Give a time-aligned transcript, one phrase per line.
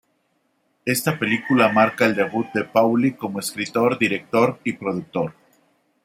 [0.83, 5.35] Esta película marca el debut de Pauly como escritor, director y productor.